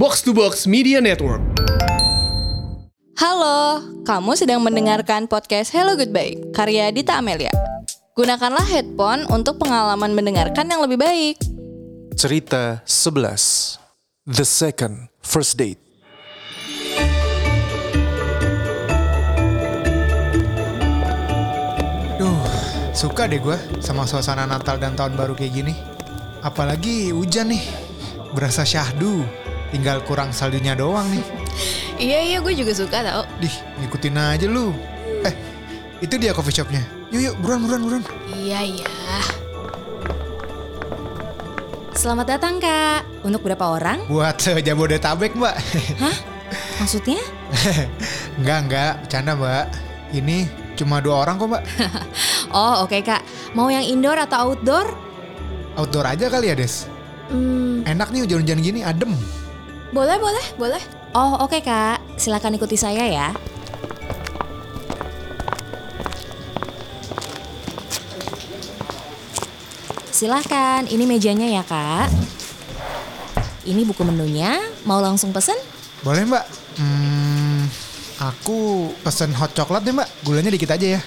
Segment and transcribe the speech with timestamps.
[0.00, 1.44] Box to Box Media Network.
[3.20, 7.52] Halo, kamu sedang mendengarkan podcast Hello Goodbye, karya Dita Amelia.
[8.16, 11.36] Gunakanlah headphone untuk pengalaman mendengarkan yang lebih baik.
[12.16, 13.76] Cerita 11
[14.24, 15.84] The Second First Date
[22.16, 22.40] Duh,
[22.96, 25.76] suka deh gue sama suasana Natal dan Tahun Baru kayak gini.
[26.40, 27.68] Apalagi hujan nih,
[28.32, 29.49] berasa syahdu.
[29.70, 31.24] Tinggal kurang saljunya doang nih.
[32.00, 33.22] Iya iya, gue juga suka tau.
[33.38, 34.74] Dih, ngikutin aja lu.
[35.22, 35.34] Eh,
[36.00, 36.82] itu dia coffee shopnya.
[37.10, 38.02] Yuk yuk, buruan buruan buruan.
[38.34, 38.88] Iya iya.
[41.94, 43.04] Selamat datang kak.
[43.22, 44.00] Untuk berapa orang?
[44.08, 45.54] Buat Jabodetabek mbak.
[46.00, 46.16] Hah?
[46.80, 47.20] Maksudnya?
[48.40, 49.66] enggak enggak, bercanda mbak.
[50.10, 51.64] Ini cuma dua orang kok mbak.
[52.50, 53.22] Oh oke kak.
[53.54, 54.90] Mau yang indoor atau outdoor?
[55.78, 56.90] Outdoor aja kali ya Des.
[57.30, 59.14] Hmm, Enak nih hujan-hujan gini, adem.
[59.90, 60.82] Boleh boleh boleh.
[61.14, 61.98] Oh oke kak.
[62.14, 63.28] Silakan ikuti saya ya.
[70.20, 72.12] Silahkan, ini mejanya ya kak.
[73.64, 75.56] Ini buku menunya, mau langsung pesen?
[76.04, 76.44] Boleh mbak?
[76.76, 77.64] Hmm,
[78.20, 80.04] aku pesen hot coklat deh mbak.
[80.20, 81.00] Gulanya dikit aja ya.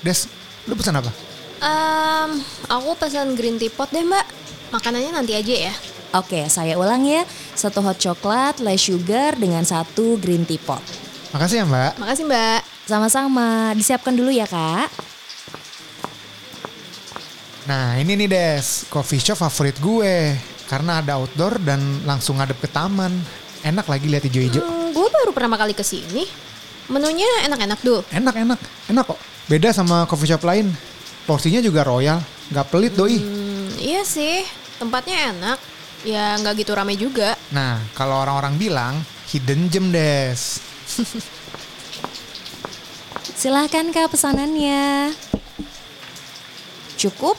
[0.00, 0.24] Des,
[0.64, 1.12] lu pesan apa?
[1.60, 2.40] Um,
[2.72, 4.24] aku pesan green tea pot deh mbak.
[4.72, 5.74] Makanannya nanti aja ya.
[6.10, 7.22] Oke, saya ulang ya.
[7.54, 10.82] Satu hot coklat, less sugar dengan satu green tea pot.
[11.30, 11.92] Makasih ya mbak.
[12.02, 12.60] Makasih mbak.
[12.90, 14.90] Sama-sama, disiapkan dulu ya kak.
[17.70, 20.34] Nah ini nih Des, coffee shop favorit gue.
[20.66, 23.14] Karena ada outdoor dan langsung ngadep ke taman.
[23.62, 24.62] Enak lagi lihat hijau-hijau.
[24.66, 26.26] Hmm, gue baru pertama kali ke sini.
[26.90, 28.02] Menunya enak-enak tuh.
[28.10, 28.58] Enak, enak,
[29.06, 29.18] kok.
[29.46, 30.74] Beda sama coffee shop lain.
[31.22, 32.18] Porsinya juga royal,
[32.50, 33.22] nggak pelit doi.
[33.22, 34.42] Hmm, iya sih,
[34.82, 35.58] tempatnya enak.
[36.00, 37.36] Ya nggak gitu rame juga.
[37.52, 38.94] Nah, kalau orang-orang bilang
[39.28, 40.64] hidden gem Des.
[43.36, 45.12] Silahkan kak pesanannya.
[46.96, 47.36] Cukup?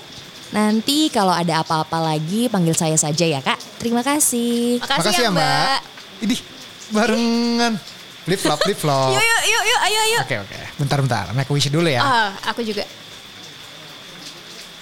[0.51, 3.57] Nanti kalau ada apa-apa lagi panggil saya saja ya kak.
[3.79, 4.81] Terima kasih.
[4.83, 5.79] Makasih, ya mbak.
[6.21, 6.41] Idih,
[6.93, 7.77] barengan.
[8.21, 9.17] Flip flop, flip flop.
[9.17, 10.19] Yuk yuk yuk yuk ayo ayo.
[10.21, 12.01] Oke oke, bentar bentar, make wish dulu ya.
[12.05, 12.85] Ah, aku juga.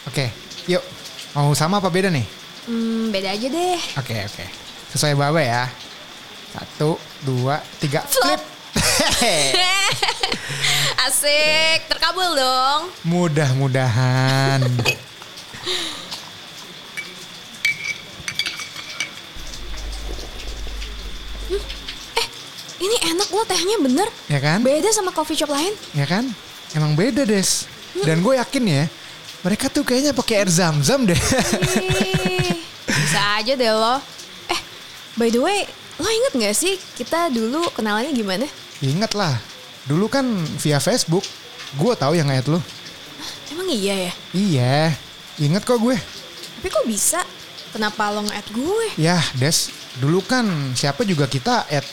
[0.07, 0.28] Oke,
[0.68, 0.84] yuk.
[1.31, 2.38] Mau sama apa beda nih?
[2.69, 3.81] Hmm, beda aja deh.
[3.97, 4.46] Oke oke,
[4.94, 5.66] sesuai bawa ya.
[6.53, 8.38] Satu, dua, tiga, flip.
[11.09, 12.94] Asik, terkabul dong.
[13.09, 14.62] Mudah-mudahan.
[22.80, 24.07] Ini enak loh tehnya bener.
[24.30, 24.62] ya kan?
[24.62, 25.74] Beda sama coffee shop lain.
[25.97, 26.30] Ya kan?
[26.78, 27.66] Emang beda des.
[28.06, 28.84] Dan gue yakin ya,
[29.41, 31.18] mereka tuh kayaknya pakai air zam-zam deh.
[33.39, 33.95] Aja deh lo.
[34.51, 34.59] Eh,
[35.16, 35.63] by the way,
[35.95, 38.44] lo inget gak sih kita dulu kenalannya gimana?
[38.83, 39.39] Ingat lah,
[39.88, 40.27] dulu kan
[40.59, 41.23] via Facebook,
[41.79, 42.59] gue tahu yang add lu.
[43.47, 44.13] Emang iya ya?
[44.35, 44.75] Iya,
[45.39, 45.95] inget kok gue.
[45.95, 47.23] Tapi kok bisa?
[47.72, 48.88] Kenapa lo nge-add gue?
[49.00, 49.71] Ya, Des,
[50.03, 50.44] dulu kan
[50.75, 51.88] siapa juga kita add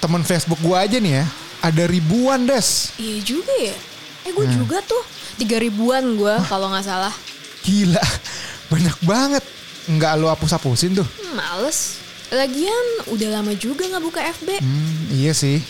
[0.00, 1.24] temen Facebook gue aja nih ya.
[1.60, 2.96] Ada ribuan, Des.
[2.96, 3.76] Iya juga ya.
[4.24, 5.04] Eh gue juga tuh.
[5.36, 7.12] Tiga ribuan gue kalau nggak salah.
[7.60, 8.00] Gila,
[8.72, 9.44] banyak banget.
[9.90, 11.08] Nggak lo hapus-hapusin tuh.
[11.34, 11.98] Males.
[12.32, 14.62] Lagian udah lama juga nggak buka FB.
[14.62, 15.60] Hmm, iya sih.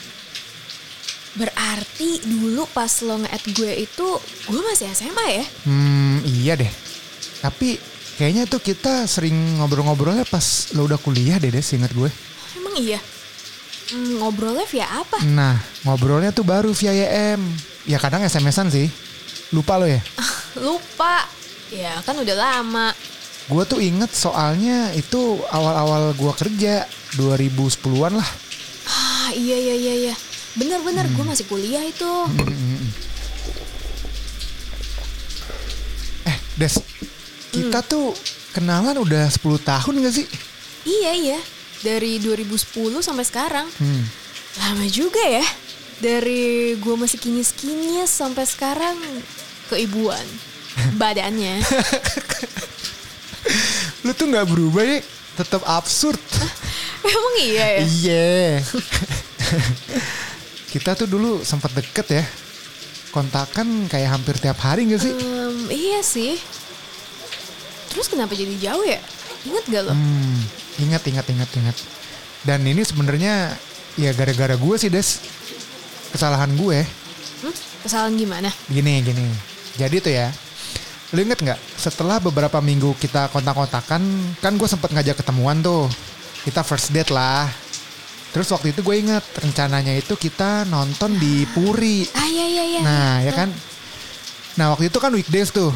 [1.33, 4.07] Berarti dulu pas lo nge-add gue itu
[4.47, 5.45] gue masih SMA ya?
[5.65, 6.73] Hmm, iya deh.
[7.41, 7.81] Tapi
[8.21, 12.13] kayaknya tuh kita sering ngobrol-ngobrolnya pas lo udah kuliah deh, Des, inget gue.
[12.61, 13.01] Emang iya?
[13.91, 15.19] Hmm, ngobrolnya via apa?
[15.25, 15.57] Nah,
[15.89, 17.41] ngobrolnya tuh baru via YM.
[17.89, 18.87] Ya kadang SMS-an sih.
[19.51, 19.99] Lupa lo ya?
[20.61, 21.27] Lupa.
[21.73, 22.93] Ya kan udah lama.
[23.51, 26.87] Gue tuh inget soalnya itu awal-awal gue kerja
[27.19, 28.31] 2010-an lah.
[28.87, 30.15] Ah iya iya iya iya.
[30.55, 32.13] Bener-bener gue masih kuliah itu.
[36.29, 36.79] Eh, Des,
[37.51, 38.15] kita tuh
[38.55, 40.27] kenalan udah 10 tahun gak sih?
[40.87, 41.41] Iya iya.
[41.83, 43.67] Dari 2010 sampai sekarang.
[43.81, 44.07] Hmm.
[44.63, 45.43] Lama juga ya.
[45.99, 48.95] Dari gue masih kinyis-kinyis sampai sekarang
[49.67, 50.23] keibuan.
[51.01, 51.59] Badannya.
[54.03, 54.99] Lu tuh gak berubah ya,
[55.39, 56.19] tetap absurd.
[57.07, 57.83] Emang iya ya?
[57.87, 58.35] Iya.
[60.75, 62.25] kita tuh dulu sempat deket ya.
[63.15, 65.13] Kontakan kayak hampir tiap hari gak sih?
[65.15, 66.35] Em, iya sih.
[67.93, 68.99] Terus kenapa jadi jauh ya?
[69.47, 69.93] Ingat gak lo?
[69.95, 70.39] Hmm,
[70.83, 71.77] ingat, ingat, ingat, ingat.
[72.43, 73.55] Dan ini sebenarnya
[73.95, 75.23] ya gara-gara gue sih, Des.
[76.11, 76.83] Kesalahan gue.
[77.45, 77.55] Hmm?
[77.87, 78.51] Kesalahan gimana?
[78.67, 79.27] Gini, gini.
[79.79, 80.29] Jadi tuh ya,
[81.13, 81.61] lu inget nggak?
[81.77, 84.03] Setelah beberapa minggu kita kontak-kontakan,
[84.41, 85.89] kan gue sempet ngajak ketemuan tuh.
[86.43, 87.47] kita first date lah.
[88.35, 92.03] Terus waktu itu gue inget rencananya itu kita nonton di Puri.
[92.17, 92.81] Ah iya iya iya.
[92.83, 93.49] Nah ya kan.
[94.59, 95.71] Nah waktu itu kan weekdays tuh.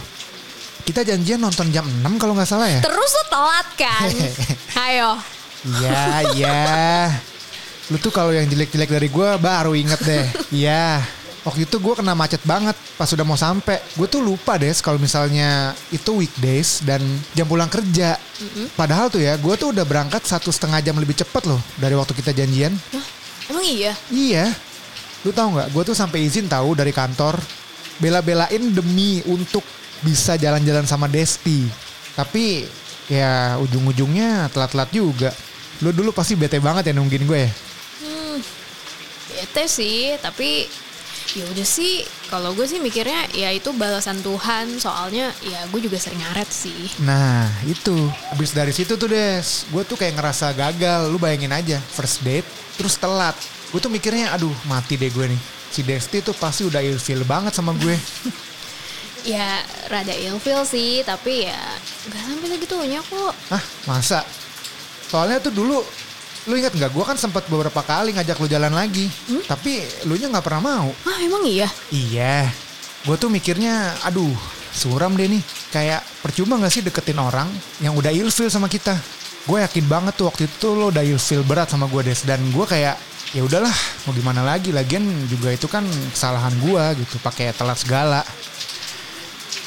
[0.82, 2.80] Kita janjian nonton jam 6 kalau nggak salah ya.
[2.82, 4.08] Terus lo telat kan?
[4.90, 5.10] Ayo.
[5.66, 6.02] Iya,
[6.34, 6.62] iya.
[7.90, 10.26] Lu tuh kalau yang jelek-jelek dari gue baru inget deh.
[10.66, 11.02] Iya.
[11.46, 13.78] Waktu itu gue kena macet banget pas sudah mau sampai.
[13.94, 16.98] Gue tuh lupa deh kalau misalnya itu weekdays dan
[17.38, 18.18] jam pulang kerja.
[18.74, 22.18] Padahal tuh ya, gue tuh udah berangkat satu setengah jam lebih cepet loh dari waktu
[22.18, 22.74] kita janjian.
[22.90, 23.06] Hah?
[23.46, 23.94] Emang iya?
[24.10, 24.50] Iya.
[25.22, 25.70] Lu tahu nggak?
[25.70, 27.38] Gue tuh sampai izin tahu dari kantor
[28.02, 29.62] bela-belain demi untuk
[30.02, 31.62] bisa jalan-jalan sama Desti.
[32.18, 32.66] Tapi
[33.06, 35.30] ya ujung-ujungnya telat-telat juga.
[35.78, 37.50] Lu dulu pasti bete banget ya nungguin gue ya.
[38.02, 38.36] Hmm,
[39.30, 40.66] bete sih, tapi
[41.34, 42.06] ya udah sih.
[42.30, 44.78] Kalau gue sih mikirnya ya itu balasan Tuhan.
[44.78, 46.92] Soalnya ya gue juga sering ngaret sih.
[47.02, 47.96] Nah itu.
[48.30, 49.66] Habis dari situ tuh Des.
[49.72, 51.10] Gue tuh kayak ngerasa gagal.
[51.10, 51.78] Lu bayangin aja.
[51.80, 52.46] First date
[52.76, 53.34] terus telat.
[53.74, 55.40] Gue tuh mikirnya aduh mati deh gue nih.
[55.66, 57.96] Si Desti tuh pasti udah ilfil banget sama gue.
[59.26, 59.58] Ya
[59.90, 61.58] rada ilfil sih, tapi ya
[62.06, 63.34] nggak sampai segitunya kok.
[63.50, 64.22] Hah masa?
[65.10, 65.82] Soalnya tuh dulu
[66.46, 66.90] lu ingat nggak?
[66.94, 69.10] Gue kan sempat beberapa kali ngajak lu jalan lagi,
[69.50, 70.88] tapi lu nya nggak pernah mau.
[71.06, 71.66] Ah emang iya?
[71.90, 72.50] Iya,
[73.02, 74.34] gue tuh mikirnya, aduh,
[74.70, 75.42] suram deh nih.
[75.74, 77.50] Kayak percuma gak sih deketin orang
[77.82, 78.94] yang udah ilfil sama kita?
[79.46, 82.66] Gue yakin banget tuh waktu itu lo udah ilfil berat sama gue des dan gue
[82.66, 82.98] kayak
[83.34, 83.74] ya udahlah
[84.06, 85.82] mau gimana lagi lagian juga itu kan
[86.14, 88.22] kesalahan gue gitu pakai telat segala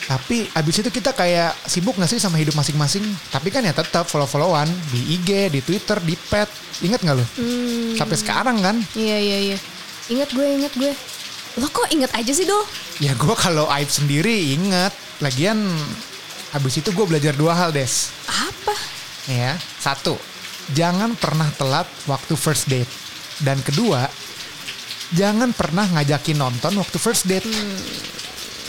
[0.10, 4.10] tapi abis itu kita kayak sibuk gak sih sama hidup masing-masing tapi kan ya tetap
[4.10, 6.50] follow-followan di IG di Twitter di Pet
[6.82, 9.58] inget nggak lo Hmm, sampai sekarang kan iya iya iya.
[10.10, 10.92] Ingat gue, ingat gue.
[11.62, 12.66] Lo kok inget aja sih Dul?
[12.98, 14.90] Ya gue kalau aib sendiri inget.
[15.22, 15.70] Lagian
[16.50, 18.10] habis itu gue belajar dua hal des.
[18.26, 18.74] Apa?
[19.30, 20.18] Ya, satu,
[20.74, 22.90] jangan pernah telat waktu first date.
[23.38, 24.10] Dan kedua,
[25.14, 27.46] jangan pernah ngajakin nonton waktu first date.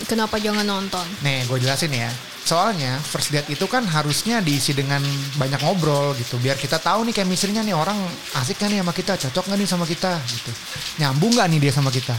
[0.08, 1.05] Kenapa jangan nonton?
[1.25, 2.11] Nih, gue jelasin ya.
[2.41, 5.05] Soalnya first date itu kan harusnya diisi dengan
[5.37, 6.41] banyak ngobrol gitu.
[6.41, 7.97] Biar kita tahu nih chemistry-nya nih orang
[8.41, 10.50] asik gak nih sama kita, cocok gak nih sama kita gitu.
[10.99, 12.17] Nyambung gak nih dia sama kita.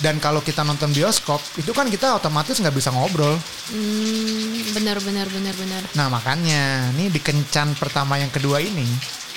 [0.00, 3.36] Dan kalau kita nonton bioskop, itu kan kita otomatis nggak bisa ngobrol.
[3.68, 5.82] Hmm, benar benar benar benar.
[5.92, 8.88] Nah makanya nih di kencan pertama yang kedua ini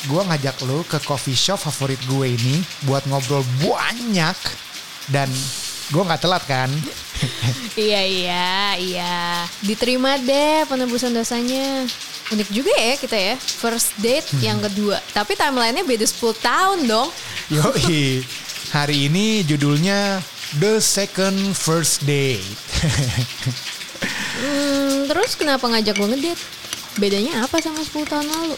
[0.07, 4.35] gue ngajak lo ke coffee shop favorit gue ini buat ngobrol banyak
[5.11, 5.31] dan
[5.93, 6.69] gue nggak telat kan
[7.73, 9.15] Iya iya iya.
[9.59, 11.87] Diterima deh penebusan dosanya.
[12.29, 13.35] Unik juga ya kita ya.
[13.39, 14.99] First date yang kedua.
[15.09, 17.09] Tapi timelinenya beda 10 tahun dong.
[17.47, 18.21] Yoi
[18.69, 20.19] hari ini judulnya
[20.53, 22.43] The Second First Date
[24.35, 26.41] Hmm, terus kenapa ngajak gue ngedate?
[26.95, 28.55] Bedanya apa sama 10 tahun lalu?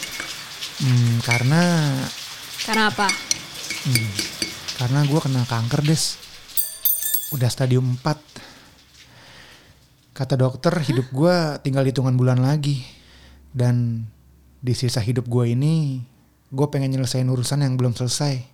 [0.76, 1.62] hmm, karena
[2.64, 3.08] Karena apa?
[3.86, 4.10] hmm,
[4.76, 6.18] karena gue kena kanker des
[7.34, 8.14] udah stadium 4
[10.16, 12.80] kata dokter hidup gue tinggal hitungan bulan lagi.
[13.56, 14.04] Dan
[14.60, 16.04] di sisa hidup gue ini
[16.52, 18.44] gue pengen nyelesain urusan yang belum selesai.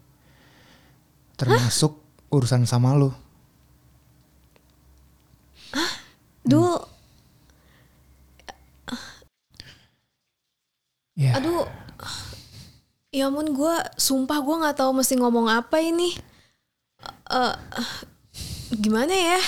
[1.37, 1.99] Termasuk
[2.31, 3.13] urusan sama lo
[6.43, 6.75] Dul,
[11.15, 11.39] ya.
[11.39, 11.67] Aduh.
[13.13, 16.17] Ya ampun gue, sumpah gue gak tahu mesti ngomong apa ini.
[17.29, 17.55] Eh,
[18.73, 19.41] gimana ya?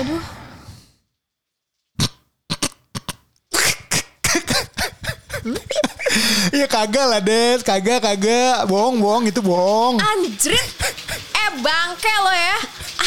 [0.00, 0.24] Aduh.
[6.56, 10.68] ya kagak lah des kagak kagak bohong bohong itu bohong Anjrit.
[11.36, 12.58] Eh bangke lo ya.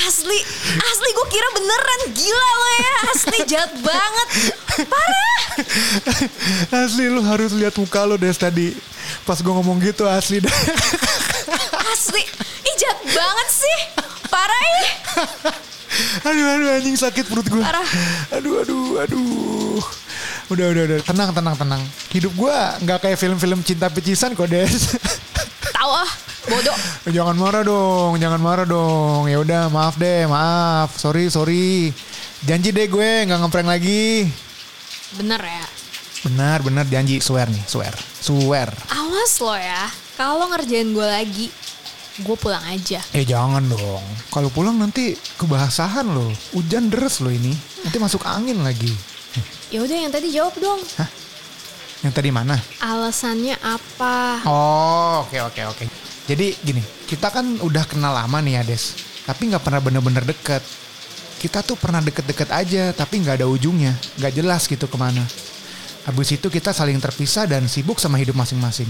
[0.05, 0.39] Asli,
[0.79, 2.95] asli gue kira beneran gila lo ya.
[3.09, 4.27] Asli jahat banget.
[4.85, 5.41] Parah.
[6.85, 8.77] asli lu harus lihat muka lo des tadi
[9.25, 10.39] pas gue ngomong gitu asli
[11.89, 12.23] Asli.
[12.79, 13.79] Jahat banget sih.
[14.29, 14.89] Parah ih.
[16.23, 17.83] aduh aduh anjing sakit perut gue Parah.
[18.31, 19.81] aduh aduh aduh
[20.47, 22.55] udah udah udah tenang tenang tenang hidup gue
[22.85, 24.69] nggak kayak film-film cinta pecisan kok des
[25.75, 26.07] Tahu ah.
[26.47, 26.77] Bodoh.
[27.09, 31.91] jangan marah dong jangan marah dong ya udah maaf deh maaf sorry sorry
[32.41, 34.29] janji deh gue nggak ngeprank lagi
[35.19, 35.65] Bener ya.
[36.23, 37.91] benar benar janji swear nih swear
[38.23, 39.89] swear Awas lo ya.
[40.15, 41.47] Kalau ngerjain gue lagi,
[42.19, 42.99] gue pulang aja.
[43.15, 44.03] Eh jangan dong.
[44.29, 46.29] Kalau pulang nanti kebahasahan loh.
[46.53, 47.55] Hujan deres loh ini.
[47.83, 48.91] Nanti masuk angin lagi.
[49.69, 50.81] Ya udah yang tadi jawab dong.
[51.99, 52.55] Yang tadi mana?
[52.79, 54.43] Alasannya apa?
[54.47, 55.85] Oh, oke oke oke.
[56.29, 58.95] Jadi gini, kita kan udah kenal lama nih ya Des.
[59.27, 60.63] Tapi nggak pernah bener-bener deket.
[61.39, 63.95] Kita tuh pernah deket-deket aja, tapi nggak ada ujungnya.
[64.19, 65.23] Nggak jelas gitu ke mana.
[66.09, 68.89] Habis itu kita saling terpisah dan sibuk sama hidup masing-masing.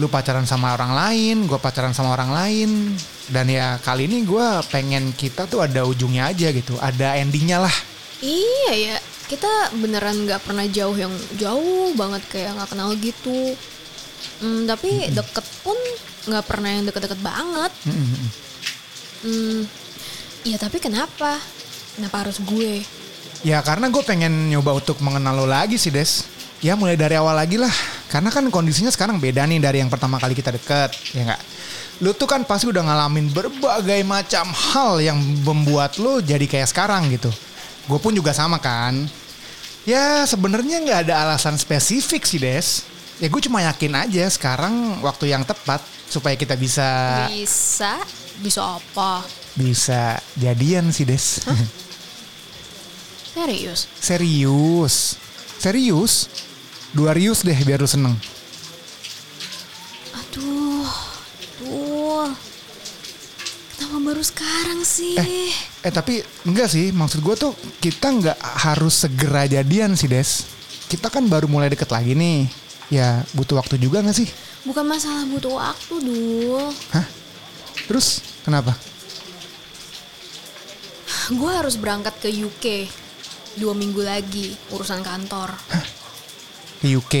[0.00, 2.96] Lu pacaran sama orang lain, gue pacaran sama orang lain.
[3.28, 6.80] Dan ya kali ini gue pengen kita tuh ada ujungnya aja gitu.
[6.80, 7.76] Ada endingnya lah.
[8.24, 8.96] Iya ya,
[9.28, 13.52] kita beneran nggak pernah jauh yang jauh banget kayak nggak kenal gitu.
[14.40, 15.76] Hmm, tapi deket pun
[16.32, 17.72] nggak pernah yang deket-deket banget.
[19.20, 19.68] Hmm,
[20.48, 21.36] iya tapi kenapa?
[21.92, 22.80] Kenapa harus gue?
[23.44, 26.37] Ya karena gue pengen nyoba untuk mengenal lo lagi sih Des.
[26.58, 27.70] Ya mulai dari awal lagi lah.
[28.10, 30.90] Karena kan kondisinya sekarang beda nih dari yang pertama kali kita deket.
[31.14, 31.42] Ya nggak?
[32.02, 37.10] Lu tuh kan pasti udah ngalamin berbagai macam hal yang membuat lo jadi kayak sekarang
[37.14, 37.30] gitu.
[37.86, 39.06] Gue pun juga sama kan.
[39.86, 42.82] Ya sebenarnya nggak ada alasan spesifik sih Des.
[43.22, 46.86] Ya gue cuma yakin aja sekarang waktu yang tepat supaya kita bisa
[47.30, 47.98] Bisa?
[48.38, 49.26] Bisa apa?
[49.58, 51.42] bisa jadian sih Des.
[53.34, 53.90] Serius?
[53.98, 55.18] Serius.
[55.58, 56.30] Serius.
[56.94, 58.14] Dua rius deh biar lu seneng.
[60.14, 62.30] Aduh, aduh.
[63.76, 65.18] Kenapa baru sekarang sih?
[65.18, 65.52] Eh,
[65.84, 66.94] eh tapi enggak sih.
[66.94, 70.46] Maksud gue tuh kita nggak harus segera jadian sih Des.
[70.88, 72.48] Kita kan baru mulai deket lagi nih.
[72.88, 74.24] Ya butuh waktu juga gak sih?
[74.64, 76.72] Bukan masalah butuh waktu, Dul.
[76.96, 77.04] Hah?
[77.84, 78.72] Terus kenapa?
[81.28, 82.88] Gue harus berangkat ke UK
[83.58, 85.52] dua minggu lagi urusan kantor.
[86.78, 87.14] Ke UK.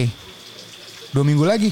[1.10, 1.70] Dua minggu lagi.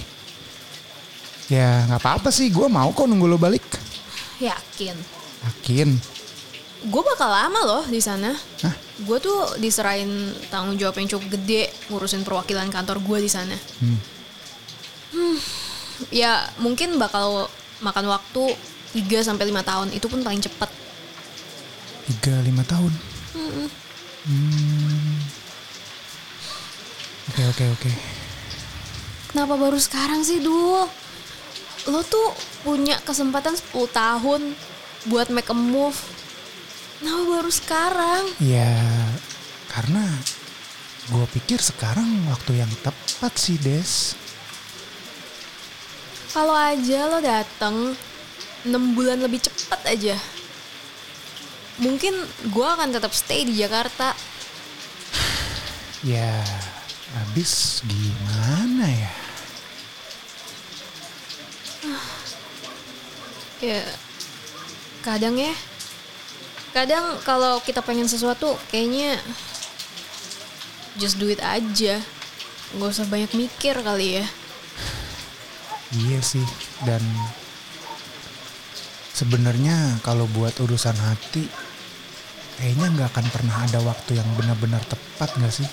[1.46, 2.50] Ya nggak apa-apa sih.
[2.50, 3.62] Gue mau kok nunggu lo balik.
[4.42, 4.96] Yakin?
[5.46, 5.88] Yakin.
[6.90, 8.34] Gue bakal lama loh di sana.
[8.66, 8.74] Hah?
[9.06, 13.56] Gue tuh diserahin tanggung jawab yang cukup gede ngurusin perwakilan kantor gue di sana.
[15.16, 15.36] Hmm,
[16.10, 17.48] ya mungkin bakal
[17.80, 18.52] makan waktu
[18.96, 20.70] 3 sampai lima tahun itu pun paling cepet.
[22.06, 22.92] Tiga lima tahun.
[23.36, 23.85] Hmm.
[27.30, 27.92] Oke oke oke.
[29.30, 30.82] Kenapa baru sekarang sih, Dul?
[31.86, 32.34] Lo tuh
[32.66, 34.58] punya kesempatan 10 tahun
[35.06, 35.94] buat make a move.
[36.98, 38.22] Kenapa baru sekarang?
[38.42, 38.74] Ya
[39.70, 40.02] karena
[41.06, 44.18] gue pikir sekarang waktu yang tepat sih Des.
[46.34, 47.94] Kalau aja lo dateng
[48.66, 50.18] 6 bulan lebih cepat aja.
[51.76, 52.14] Mungkin
[52.48, 54.16] gue akan tetap stay di Jakarta.
[56.00, 56.40] Ya
[57.16, 59.12] habis gimana ya?
[63.60, 63.80] Ya,
[65.00, 65.52] kadang ya.
[66.76, 69.16] Kadang kalau kita pengen sesuatu kayaknya
[71.00, 72.00] just do it aja.
[72.76, 74.26] Gak usah banyak mikir kali ya.
[75.96, 76.44] Iya sih
[76.84, 77.00] dan
[79.16, 81.48] sebenarnya kalau buat urusan hati
[82.56, 85.68] kayaknya nggak akan pernah ada waktu yang benar-benar tepat nggak sih?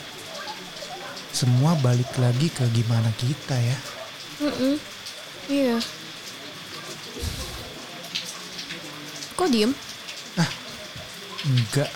[1.34, 3.78] Semua balik lagi ke gimana kita ya.
[4.44, 4.76] Mm-mm.
[5.50, 5.78] Iya.
[9.34, 9.74] Kok diem?
[11.44, 11.92] Enggak.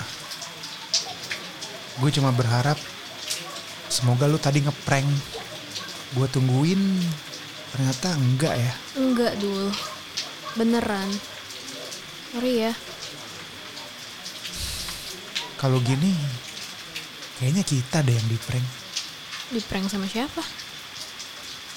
[2.03, 2.75] Gue cuma berharap
[3.87, 5.07] semoga lu tadi ngeprank.
[6.19, 6.99] Gue tungguin
[7.71, 8.73] ternyata enggak ya.
[8.99, 9.71] Enggak dulu.
[10.59, 11.07] Beneran.
[12.35, 12.73] Sorry ya.
[15.57, 16.13] Kalau gini
[17.41, 18.67] kayaknya kita deh yang di prank
[19.49, 20.41] Di prank sama siapa?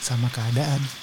[0.00, 0.99] sama keadaan.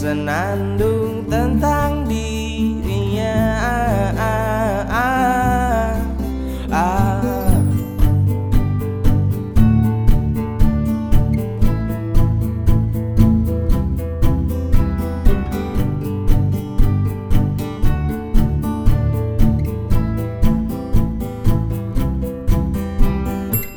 [0.00, 3.36] senandung tentang dirinya.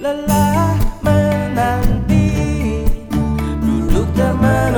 [0.04, 2.28] Lelah menanti
[3.64, 4.76] Duduk teman